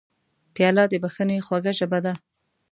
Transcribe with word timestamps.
پیاله 0.53 0.83
د 0.89 0.93
بښنې 1.03 1.37
خوږه 1.45 1.71
ژبه 1.79 1.99
ده. 2.05 2.13